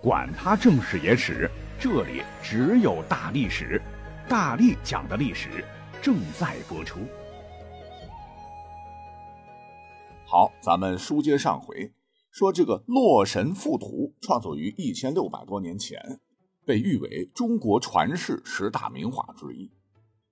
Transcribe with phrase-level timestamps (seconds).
[0.00, 3.82] 管他正史野史，这里只有大历史，
[4.28, 5.64] 大力讲的历史
[6.00, 7.00] 正在播出。
[10.24, 11.92] 好，咱们书接上回，
[12.30, 16.00] 说这个《洛神赋图》创作于一千六百多年前，
[16.64, 19.68] 被誉为中国传世十大名画之一。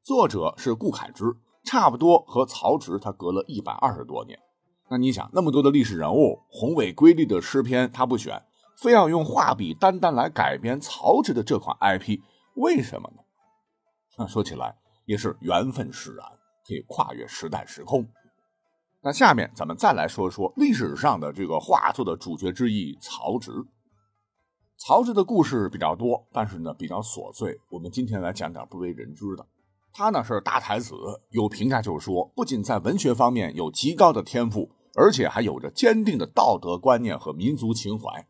[0.01, 1.25] 作者是顾恺之，
[1.65, 4.39] 差不多和曹植他隔了一百二十多年。
[4.89, 8.41] 那你想，那么多的历史人物，宏伟瑰丽的诗篇，他不选。
[8.77, 12.21] 非要用画笔单单来改编曹植的这款 IP，
[12.57, 13.23] 为什么呢？
[14.19, 16.27] 那说起来也是缘分使然，
[16.67, 18.07] 可以跨越时代时空。
[19.03, 23.53] 那下面咱们再来说说历史上的这个画作的主角之一曹植。
[24.79, 27.59] 曹植的故事比较多，但是呢比较琐碎。
[27.71, 29.47] 我们今天来讲点不为人知的。
[29.93, 30.95] 他呢是大才子，
[31.31, 38.27] 有评价就说，不仅在文学方面有极高的天赋，而且还有着坚定的道德观念和民族情怀。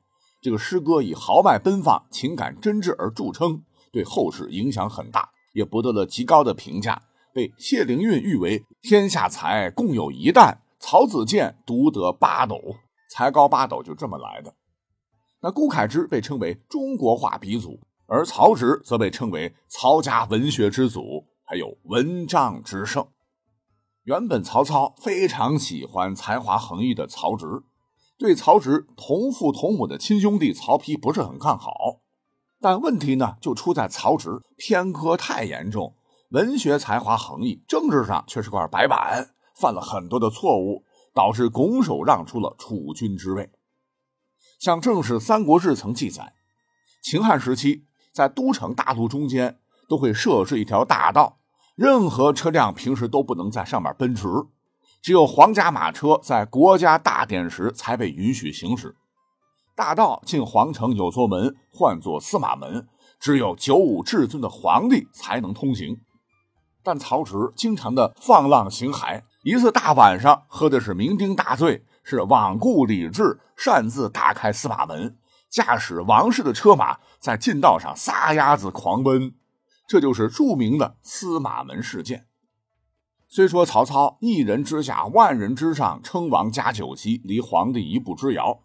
[0.47, 7.03] 这个诗歌以豪迈奔放、情感真挚而著称，对后世影响很大，也博得了极高的评价，
[7.35, 12.77] 被谢灵运誉为“天下才共有一旦，曹子建独得八斗”，
[13.11, 14.55] 才高八斗就这么来的。
[15.41, 23.05] 那顾恺之被称为中国画鼻祖，而曹植则被称为曹家文学之祖，还有文章之圣。
[24.05, 27.65] 原本曹操非常喜欢才华横溢的曹植。
[28.19, 32.01] 对曹植同父同母的亲兄弟曹丕不是很看好，
[32.61, 35.95] 但问题呢就出在曹植偏科太严重，
[36.31, 43.51] 文学才华横溢，政治上却是块白板，犯了很多的错误，导致拱手让出了储君之位。
[44.59, 46.33] 像《正史三国志》曾记载，
[47.03, 51.39] 秦汉时期在都城大路中间都会设置一条大道，
[51.75, 54.27] 任何车辆平时都不能在上面奔驰。
[55.03, 58.97] 只有皇家马车在国家大典时才被允许行驶。
[59.75, 62.89] 大道进皇城有座门，唤作司马门，
[63.21, 66.01] 只有九五至尊的皇帝才能通行。
[66.83, 75.17] 但曹植经常的放浪形骸，一次大晚上喝的是酩酊大醉，是罔顾礼制，擅自打开司马门，
[75.51, 79.35] 驾驶王室的车马在近道上撒丫子狂奔，
[79.87, 82.27] 这就是著名的司马门事件。
[83.29, 88.61] 虽说曹操一人之下，万人之上，称王加九锡，离皇帝一步之遥，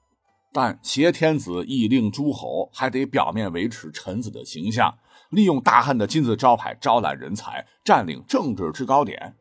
[0.53, 4.93] 但挟天子以令诸侯，还得表面维持臣子的形象，
[5.31, 9.35] 利用大汉的金字招牌招揽人才，占领政治制高点。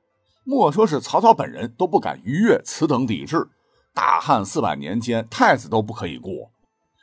[0.45, 3.47] 莫说是曹操本人都不敢逾越此等抵制，
[3.95, 6.51] 大汉四百年间，太子都不可以过。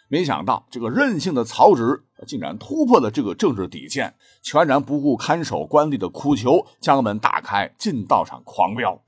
[0.09, 9.01] 没想到，这个任性的曹植竟然突破了这个政治底线，全然不顾看守官吏的苦求，将门打开，进道上狂飙。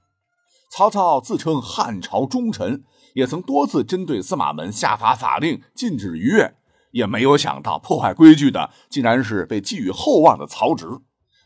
[0.70, 2.84] 曹操自称汉朝忠臣，
[3.14, 6.54] 也曾多次针对司马门下发法令禁止逾越，
[6.92, 10.86] 也没有想到破坏规矩的竟然是被寄予厚望的曹植。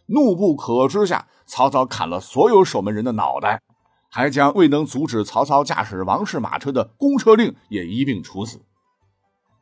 [0.07, 3.61] 怒不可遏之下，曹操砍了所有守门人的脑袋，
[4.09, 8.59] 还将未能阻止曹操驾驶王室马车的公车令也一并处死。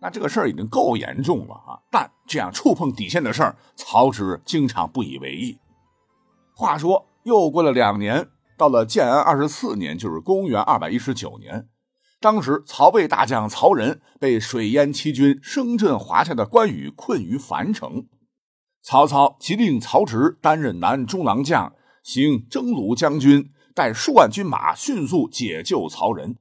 [0.01, 1.79] 那这个事儿已经够严重了啊！
[1.91, 5.59] 但这样触碰底线的事儿，曹植经常不以为意。
[6.55, 11.67] 话说，又过了两年，到了建安二十四年，就是公元二百一十九年。
[12.19, 18.07] 当时，曹魏大将曹仁被水淹七军、声震华夏的关羽困于樊城。
[18.83, 21.73] 曹操即令曹植担任南中郎将，
[22.03, 26.35] 行征虏将军，带数万军马迅速解救曹仁。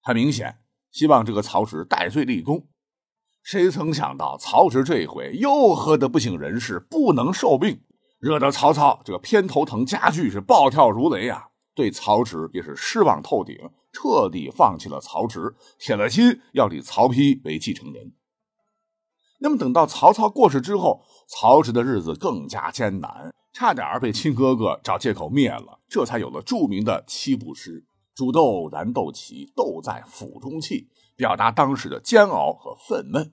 [0.00, 0.56] 很明显，
[0.90, 2.66] 希望这个曹植戴罪立功。
[3.44, 7.78] 谁曾想到，曹植这一回又喝得不省人事，不能受病，
[8.18, 11.48] 惹得曹操这个偏头疼加剧，是暴跳如雷啊！
[11.74, 13.54] 对曹植也是失望透顶，
[13.92, 18.14] 彻底放弃了曹植，铁了心要立曹丕为继承人。
[19.40, 27.84] 那么，等到曹操过世之后，曹植的日子更加艰难，差点被亲哥哥找借口灭了，这才有了著名的七步诗
[28.16, 33.32] ：“煮豆燃豆萁，豆在釜中泣。”表达当时的煎熬和愤懑。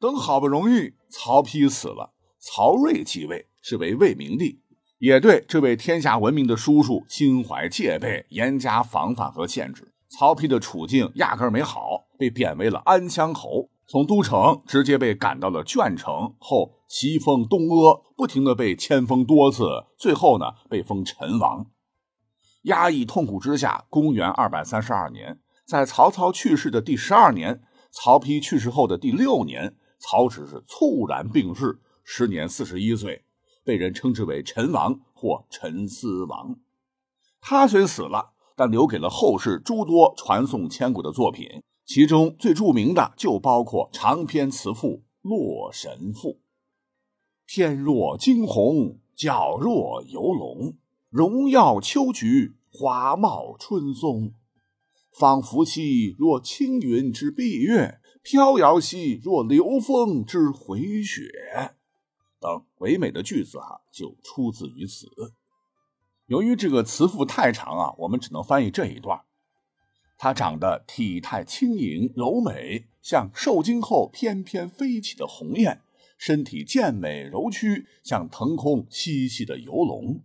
[0.00, 4.60] 等好不容易曹丕死了，曹睿继位，是为魏明帝，
[4.98, 9.94] 也对这位天下闻名的叔叔心怀戒备，严加防范和限制。
[10.10, 19.64] 曹丕的处境压根没好，被贬为了安乡侯，从都城直接被赶到了鄄城，后袭封东阿，不停的被迁封多次，
[19.96, 21.66] 最后呢被封陈王。
[22.64, 25.40] 压抑痛苦之下，公元二百三十二年。
[25.64, 33.24] 在曹操去世的第十二年，曹丕去世后的第六年，曹植是猝然病逝，时年四十一岁，
[33.64, 36.56] 被人称之为陈王或陈思王。
[37.40, 44.88] 他虽死了，但留给了后世诸多传颂千古的作品，其中最著名的就包括长篇词赋
[45.22, 46.28] 《洛神赋》
[47.48, 50.76] ：“天若惊鸿，皎若游龙，
[51.08, 54.34] 荣耀秋菊，华茂春松。
[55.18, 61.74] 仿佛兮若轻云之蔽月，飘摇兮若流风之回雪。”
[62.40, 65.06] 等唯美的句子哈，就出自于此。
[66.26, 69.20] 由于这个词赋太长啊，我们只能翻译这一段。
[70.16, 75.78] 它长得体态轻盈柔美，像受惊后翩翩飞起的鸿雁；
[76.18, 80.22] 身体健美柔曲，像腾空嬉戏的游龙；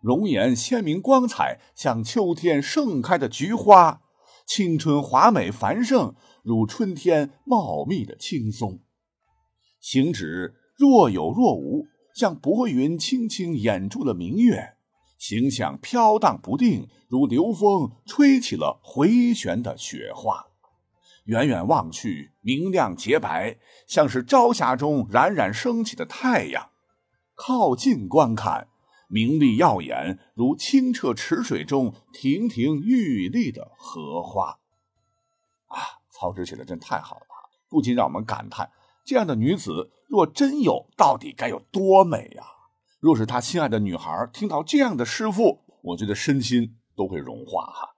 [0.00, 4.02] 容颜鲜明光彩，像秋天盛开的菊花；
[4.46, 6.14] 青春华美繁盛，
[6.44, 8.78] 如春天茂密的青松；
[9.80, 14.76] 行止若有若无，像薄云轻轻掩住了明月。
[15.18, 20.46] 形象飘荡不定，如流风吹起了回旋的雪花。
[21.24, 23.58] 远远望去，明亮洁白，
[23.88, 26.70] 像是朝霞中冉冉升起的太阳；
[27.34, 28.68] 靠近观看，
[29.08, 34.58] 明丽耀眼，如清澈池水中亭亭玉立的荷花。
[35.66, 35.78] 啊，
[36.10, 37.26] 曹植写的真太好了，
[37.68, 38.70] 不禁让我们感叹：
[39.04, 42.44] 这样的女子若真有，到底该有多美呀！
[42.98, 47.94] 若是他心爱的女孩听到这样的诗赋，我觉得身心都会融化哈。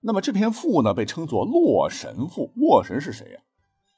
[0.00, 2.48] 那么这篇赋呢，被称作《洛神赋》。
[2.56, 3.40] 洛神是谁呀？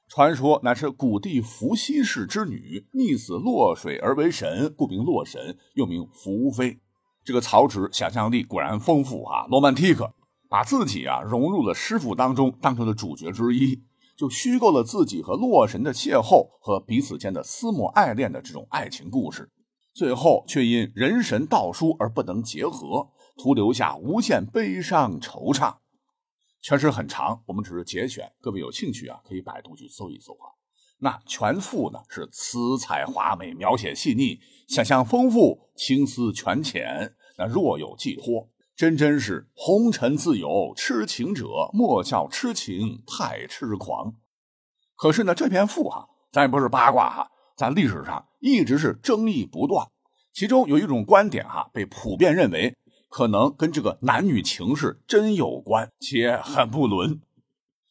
[0.09, 6.79] 传说乃是古帝伏羲氏之女，溺死洛水而为神，故名洛神，又名伏妃。
[7.25, 10.15] 这个曹植想象力果然丰富啊，罗曼蒂克，
[10.49, 13.83] 把自己啊融入了诗赋当中，当成了主角之一，
[14.17, 19.51] 就虚构了自己和洛神的邂逅和彼此间的思慕爱恋的这种爱情故事。
[19.93, 25.75] 最后却因人神道殊而不能结合，徒留下无限悲伤惆怅。
[26.67, 30.51] 全诗很长，我们只是节选，各位有兴趣啊，可以百度去搜一搜啊。
[30.99, 44.17] 那全赋呢是词采华美，描写细腻，想象丰富，情思全浅，那若有寄托，真真是红尘自有痴情者，莫笑痴情太痴狂。
[44.97, 47.31] 可是呢，这篇赋哈，咱也不是八卦哈。
[47.57, 49.87] 在历史上一直是争议不断，
[50.33, 52.77] 其中有一种观点哈被普遍认为
[53.17, 57.23] 可能跟这个男女情事真有关，且很不伦。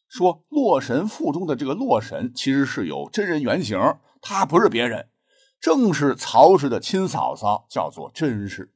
[0.08, 3.76] 说《洛神赋》中的这个洛神其实是有真人原型，
[4.22, 5.08] 他不是别人，
[5.60, 8.72] 正是曹植的亲嫂嫂，叫做甄氏。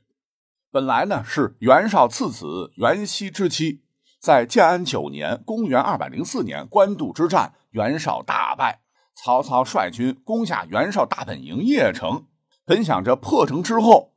[0.73, 3.82] 本来呢是袁绍次子袁熙之妻，
[4.19, 8.81] 在建安九年（公元204年）官渡之战，袁绍大败。
[9.14, 12.26] 曹操率军攻下袁绍大本营邺城，
[12.64, 14.10] 本想着破城之后，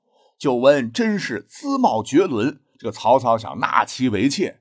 [0.44, 4.60] 就闻甄氏姿貌绝伦，这个曹操想纳其为妾，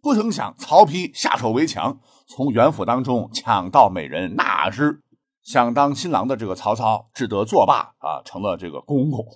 [0.00, 1.98] 不曾想曹丕下手为强，
[2.28, 5.02] 从袁府当中抢到美人纳之。
[5.42, 9.26] 想当新郎的这个曹操只得作罢啊，成了这个公公。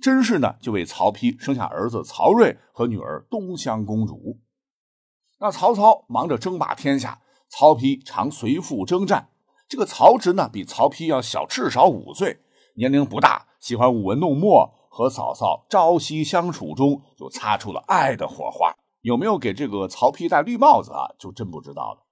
[0.00, 4.38] 甄氏呢，就为曹丕生下儿子曹睿和女儿东乡公主。
[5.40, 7.20] 那曹操忙着争霸天下，
[7.50, 9.28] 曹丕常随父征战。
[9.68, 12.38] 这个曹植呢，比曹丕要小至少五岁，
[12.76, 18.76] 年龄不大，喜欢舞文弄墨，和嫂嫂朝夕相处中就擦出了爱的火花。
[19.00, 21.10] 有没有给这个曹丕戴绿帽子啊？
[21.18, 22.06] 就真不知道了。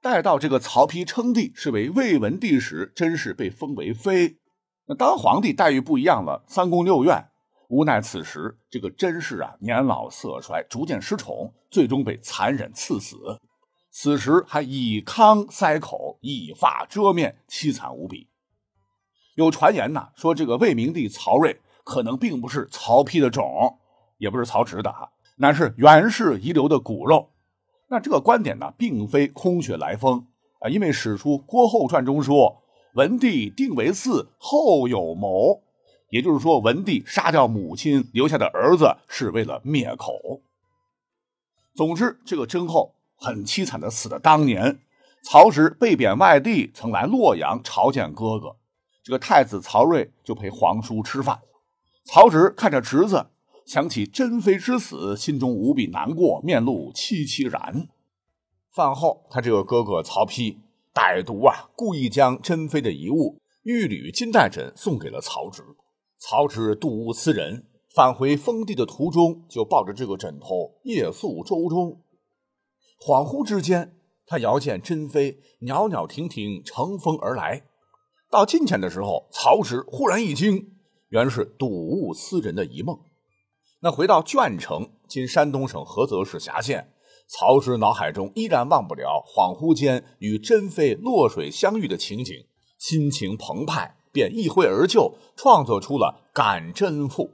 [0.00, 4.38] 待到这个曹丕称帝，是为魏文帝时，甄氏被封为妃。
[4.86, 7.30] 那当皇帝待遇不一样了，三宫六院。
[7.68, 13.40] 无奈此时这个甄氏啊，年老色衰，逐渐失宠，最终被残忍赐死。
[13.90, 18.28] 此时还以糠塞口，以发遮面，凄惨无比。
[19.34, 23.78] 有传言呐，说这个魏明帝曹睿可能并不是曹丕的种，
[24.18, 27.30] 也不是曹植的哈，乃是袁氏遗留的骨肉。
[27.88, 30.26] 那这个观点呢，并非空穴来风
[30.60, 35.62] 啊，因为史书《郭后传》中说，文帝定为嗣，后有谋，
[36.10, 40.12] 也就是说，文帝杀掉母亲留下的儿子是为了灭口。
[41.74, 42.94] 总之，这个甄后。
[43.16, 44.78] 很凄惨的死的当年，
[45.24, 48.54] 曹植被贬外地，曾来洛阳朝见哥哥。
[49.02, 51.40] 这个太子曹睿就陪皇叔吃饭。
[52.10, 53.26] 曹植看着侄子，
[53.66, 57.86] 想起珍妃之死，心中无比难过，面露凄凄然。
[58.70, 60.56] 饭后，他这个哥哥曹丕
[60.94, 65.62] 歹毒啊，故意将珍妃的遗物玉履金带枕送给了曹植。
[66.18, 72.00] 曹植睹物思人，返回封地的途中，就抱着这个枕头夜宿舟中。
[72.98, 77.66] 恍惚之间，他遥见珍妃袅袅婷婷乘风而来。
[78.30, 80.77] 到近前的时候，曹植忽然一惊，
[81.08, 82.98] 原是睹物思人的一梦。
[83.80, 86.92] 那回到鄄城（今山东省菏泽市辖县），
[87.28, 92.46] 曹植脑海中依然忘不了恍惚间与珍妃落水相遇的情景，
[92.76, 97.24] 心情澎湃，便一挥而就，创作出了《感贞赋》。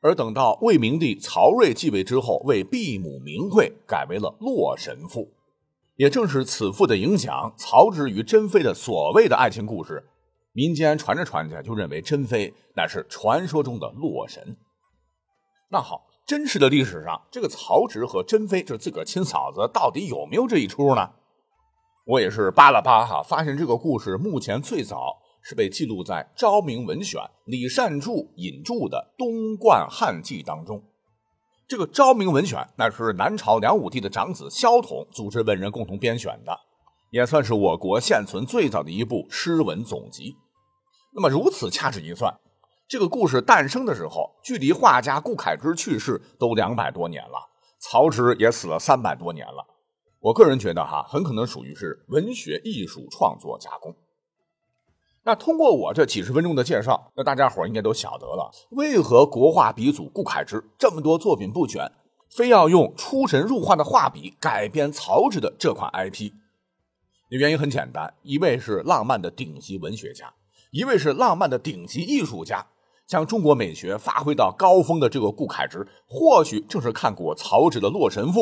[0.00, 5.20] 而等到魏明帝曹睿继位之后，为避母名讳改为了《洛神赋》。
[5.94, 10.08] 也正是此赋的影响，曹植与珍妃的所谓的爱情故事，
[10.52, 14.56] 民间传着传着就认为珍妃乃是传说中的洛神。
[15.70, 21.10] 那好，真实的历史上，这个曹植和珍妃这自个儿亲嫂子，到底有没有这一出呢？
[22.06, 25.18] 我也是扒了扒哈，发现这个故事目前最早。
[25.44, 30.80] 是被记录在《昭明文选》李善注引注的《东冠汉记》当中。
[31.66, 36.56] 这个《昭明文选》那是南朝梁武帝的长子萧统组织文人共同编选的，
[37.12, 40.34] 也算是我国现存最早的一部诗文总集。
[41.14, 42.34] 那么如此掐指一算，
[42.88, 49.66] 这个故事诞生的时候，距离画家顾恺之去世都两百多年了，曹植也死了三百多年了。
[50.20, 53.94] 我个人觉得哈，很可能属于是文学艺术创作加工。
[55.24, 61.92] 那通过我这几十分钟的介绍，那大家伙应该都晓得了，为何国画鼻祖顾恺之这么多作品不选，
[62.30, 66.32] 非要用出神入化的画笔改编曹植的这款 IP？
[67.38, 70.30] 原因很简单，一位是浪漫的顶级文学家，
[70.70, 72.66] 一位是浪漫的顶级艺术家，
[73.08, 78.40] 将中国美学发挥到高峰的这个顾恺之，或许正是看过曹植的《洛神赋》。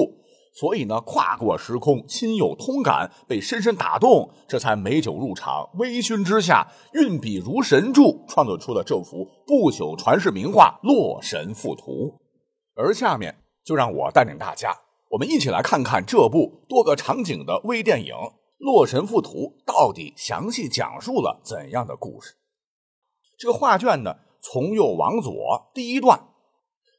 [0.53, 11.93] 所以呢，跨过时空，心有通感，被深深打动，这才美酒入场，微醺之下，运笔如神助，创作出了这幅不朽传世名画《洛神赋图》。
[12.75, 14.75] 而下面就让我带领大家，
[15.11, 18.13] 我们一起来看看这部多个场景的微电影
[18.61, 22.35] 《洛神赋图》到底详细讲述了怎样的故事。
[23.39, 26.29] 这个画卷呢，从右往左，第一段，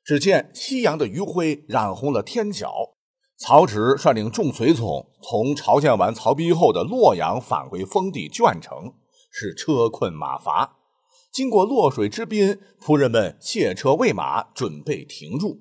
[0.04, 2.96] 只见夕阳的余晖染红了天角。
[3.38, 8.96] 曹植率领众随从从朝见完曹丕后的洛阳返回封地鄄城，
[9.32, 10.80] 是车困马乏。
[11.32, 15.60] 经过洛水之滨，仆人们卸车喂马，准备停住。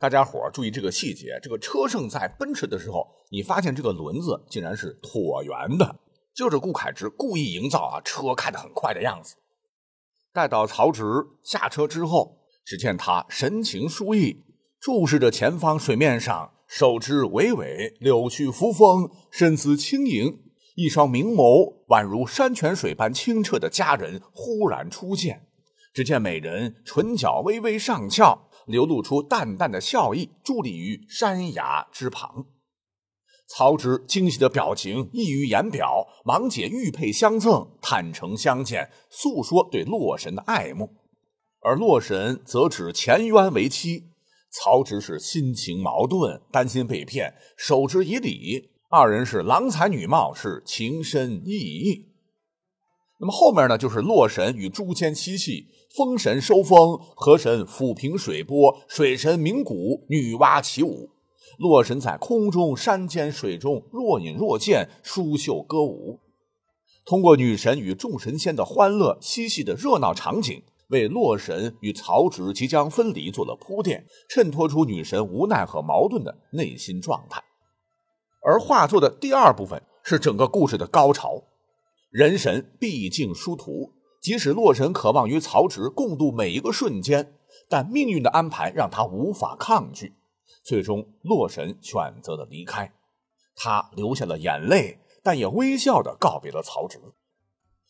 [0.00, 5.96] 大家伙注意这个细节：这个车胜在奔驰的时候，你发现这个轮子竟然是椭圆的，
[6.34, 9.36] 就是顾恺之故意营造啊车开得很快的样子。
[10.34, 11.04] 待到曹植
[11.42, 14.44] 下车之后，只见他神情疏逸，
[14.78, 16.52] 注视着前方水面上。
[16.68, 20.40] 手指微微柳絮扶风，身姿轻盈，
[20.74, 25.46] 一双明眸宛如山泉水般清澈的佳人忽然出现。
[25.92, 32.46] 只见美人唇角微微上翘，流露出淡淡的笑意，伫立于山崖之旁。
[33.54, 40.88] 曹植惊喜的表情溢于言表，忙解玉佩相赠，坦诚相见，诉说对洛神的爱慕，
[41.60, 44.04] 而洛神则指钱渊为妻。
[44.50, 48.70] 曹植是心情矛盾，担心被骗，守之以礼。
[48.88, 52.06] 二人是郎才女貌，是情深意意。
[53.20, 61.10] 那么后面呢，就是洛神与诛仙嬉戏，风神收风，河神抚平水波，水神鸣鼓，女娲起舞。
[61.62, 66.18] 洛神在空中、山间、水中若隐若现，舒袖歌舞。
[67.04, 70.60] 通过女神与众神仙的欢乐嬉戏的热闹场景。
[70.88, 77.42] 为洛神与曹植即将分离做了铺垫，衬托出女神无奈和矛盾的内心状态。
[78.44, 81.44] 而画作的第二部分是整个故事的高潮。
[82.10, 87.36] 人神毕竟殊途，即使洛神渴望与曹植共度每一个瞬间，
[87.70, 90.12] 但命运的安排让他无法抗拒。
[90.62, 92.92] 最终，洛神选择了离开，
[93.54, 96.98] 他流下了眼泪，但也微笑的告别了曹植。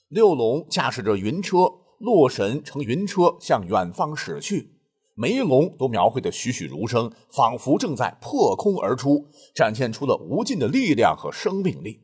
[0.08, 1.78] 六龙驾驶着云车。
[2.02, 4.72] 洛神乘云车向远方驶去，
[5.14, 12.00] 每一龙都描绘的栩栩如生，仿佛正在破空而出，展现出了无尽的力量和生命力。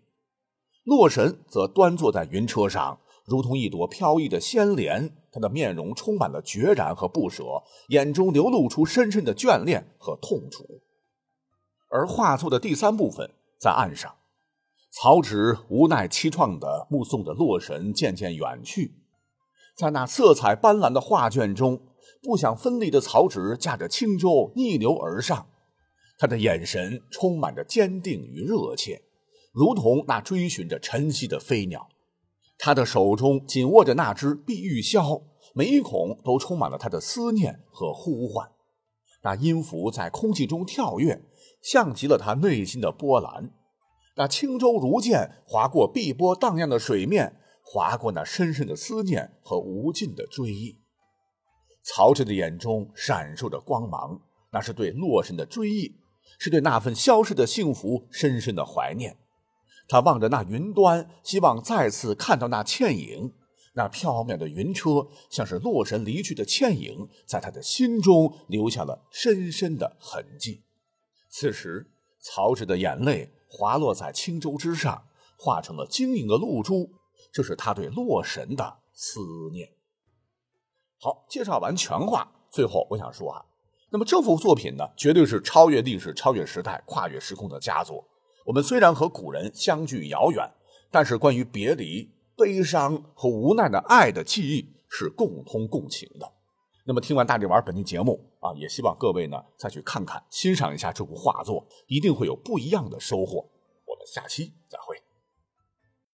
[0.84, 7.44] 洛神则端坐在云车上，如同一朵飘逸的仙莲，他的面容充满了决然和不舍，
[7.88, 10.64] 眼中流露出深深的眷恋和痛楚。
[11.90, 13.30] 而画作的第三部分
[13.60, 14.14] 在岸上，
[14.90, 18.94] 曹植无奈凄怆地目送着洛神渐渐远去。
[19.76, 21.80] 在那色彩斑斓的画卷中，
[22.22, 25.46] 不想分离的曹植驾着轻舟逆流而上，
[26.18, 29.02] 他的眼神充满着坚定与热切，
[29.52, 31.88] 如同那追寻着晨曦的飞鸟。
[32.58, 35.22] 他的手中紧握着那只碧玉箫，
[35.54, 38.50] 每一孔都充满了他的思念和呼唤。
[39.22, 41.24] 那音符在空气中跳跃，
[41.62, 43.52] 像极了他内心的波澜。
[44.16, 47.36] 那轻舟如箭，划过碧波荡漾的水面。
[47.70, 50.78] 划过那深深的思念和无尽的追忆，
[51.82, 54.22] 曹植的眼中闪烁着光芒，
[54.52, 55.96] 那是对洛神的追忆。
[56.38, 59.18] 是对那份消逝的幸福深深的怀念。
[59.88, 63.34] 他望着那云端，希望再次看到那倩影。
[63.74, 70.64] 那飘渺的云车，像是洛神离去的倩影，在他的心中留下了深深的痕迹。
[71.30, 71.88] 此时，
[72.20, 75.04] 曹植的眼泪滑落在青州之上，
[75.38, 76.90] 化成了晶莹的露珠。
[77.30, 79.20] 这是他对洛神的思
[79.52, 79.68] 念。
[80.98, 83.44] 好，介绍完全话，最后我想说啊，
[83.90, 88.04] 那么这幅作品呢，绝对是超越历史、超越时代、跨越时空的佳作。
[88.48, 90.50] 我们虽然和古人相距遥远，
[90.90, 92.10] 但是关于别离。
[92.34, 96.32] 悲伤和无奈的爱的记忆是共通共情的。
[96.86, 103.50] 那么，听完大力丸本期节目啊，也希望各位呢再去看看、欣赏一下这部画作，一定会有不一样的收获。
[103.84, 104.96] 我们下期再会。